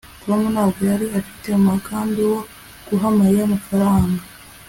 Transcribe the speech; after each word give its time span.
tom 0.23 0.39
ntabwo 0.53 0.81
yari 0.91 1.05
afite 1.19 1.47
umugambi 1.59 2.21
wo 2.31 2.39
guha 2.87 3.07
mariya 3.17 3.41
amafaranga 3.47 4.21